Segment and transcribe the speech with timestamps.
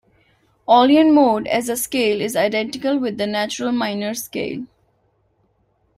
[0.67, 4.65] Aeolian mode as a scale is identical with the natural minor scale.